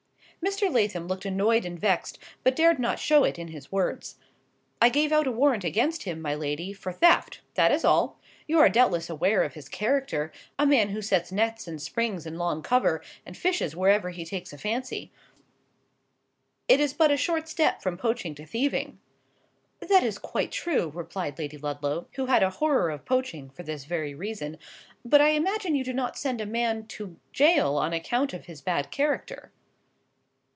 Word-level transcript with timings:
Mr. 0.43 0.73
Lathom 0.73 1.07
looked 1.07 1.23
annoyed 1.23 1.65
and 1.65 1.77
vexed, 1.79 2.17
but 2.43 2.55
dared 2.55 2.79
not 2.79 2.97
show 2.97 3.23
it 3.23 3.37
in 3.37 3.49
his 3.49 3.71
words. 3.71 4.15
"I 4.81 4.89
gave 4.89 5.11
out 5.11 5.27
a 5.27 5.31
warrant 5.31 5.63
against 5.63 6.01
him, 6.01 6.19
my 6.19 6.33
lady, 6.33 6.73
for 6.73 6.91
theft,—that 6.91 7.71
is 7.71 7.85
all. 7.85 8.19
You 8.47 8.57
are 8.57 8.67
doubtless 8.67 9.07
aware 9.07 9.43
of 9.43 9.53
his 9.53 9.69
character; 9.69 10.31
a 10.57 10.65
man 10.65 10.89
who 10.89 10.99
sets 11.03 11.31
nets 11.31 11.67
and 11.67 11.79
springes 11.79 12.25
in 12.25 12.39
long 12.39 12.63
cover, 12.63 13.03
and 13.23 13.37
fishes 13.37 13.75
wherever 13.75 14.09
he 14.09 14.25
takes 14.25 14.51
a 14.51 14.57
fancy. 14.57 15.11
It 16.67 16.79
is 16.79 16.91
but 16.93 17.11
a 17.11 17.17
short 17.17 17.47
step 17.47 17.79
from 17.83 17.95
poaching 17.99 18.33
to 18.33 18.45
thieving." 18.47 18.97
"That 19.79 20.01
is 20.01 20.17
quite 20.17 20.51
true," 20.51 20.91
replied 20.95 21.37
Lady 21.37 21.59
Ludlow 21.59 22.07
(who 22.13 22.25
had 22.25 22.41
a 22.41 22.49
horror 22.49 22.89
of 22.89 23.05
poaching 23.05 23.51
for 23.51 23.61
this 23.61 23.85
very 23.85 24.15
reason): 24.15 24.57
"but 25.05 25.21
I 25.21 25.29
imagine 25.29 25.75
you 25.75 25.83
do 25.83 25.93
not 25.93 26.17
send 26.17 26.41
a 26.41 26.47
man 26.47 26.87
to 26.87 27.15
gaol 27.37 27.77
on 27.77 27.93
account 27.93 28.33
of 28.33 28.45
his 28.47 28.59
bad 28.59 28.89
character." 28.89 29.51